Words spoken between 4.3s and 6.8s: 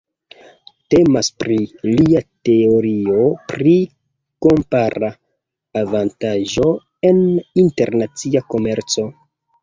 kompara avantaĝo